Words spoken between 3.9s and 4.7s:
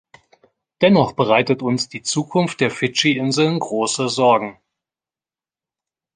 Sorgen.